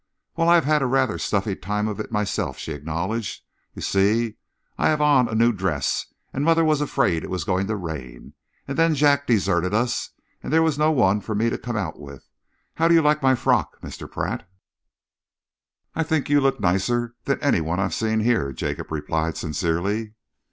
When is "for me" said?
11.21-11.51